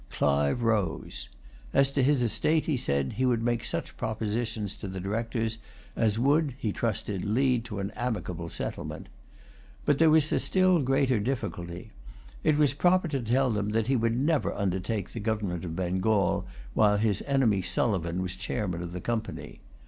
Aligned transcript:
Clive 0.09 0.63
rose. 0.63 1.29
As 1.73 1.91
to 1.91 2.01
his 2.01 2.23
estate, 2.23 2.65
he 2.65 2.75
said, 2.75 3.13
he 3.17 3.25
would 3.27 3.43
make 3.43 3.63
such 3.63 3.95
propositions 3.97 4.75
to 4.77 4.87
the 4.87 4.99
Directors, 4.99 5.59
as 5.95 6.17
would, 6.17 6.55
he 6.57 6.71
trusted, 6.71 7.23
lead 7.23 7.63
to 7.65 7.77
an 7.77 7.91
amicable 7.91 8.49
settlement. 8.49 9.09
But 9.85 9.99
there 9.99 10.09
was 10.09 10.31
a 10.31 10.39
still 10.39 10.79
greater 10.79 11.19
difficulty. 11.19 11.91
It 12.43 12.57
was 12.57 12.73
proper 12.73 13.09
to 13.09 13.21
tell 13.21 13.51
them 13.51 13.69
that 13.73 13.85
he 13.85 13.93
never 13.95 14.49
would 14.49 14.57
undertake 14.59 15.11
the 15.11 15.19
government 15.19 15.63
of 15.65 15.75
Bengal 15.75 16.47
while 16.73 16.97
his 16.97 17.21
enemy 17.27 17.61
Sulivan 17.61 18.23
was 18.23 18.35
chairman 18.35 18.81
of 18.81 18.93
the 18.93 19.01
Company. 19.01 19.59